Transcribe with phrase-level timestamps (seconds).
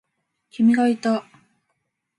[0.49, 1.25] 君がいた。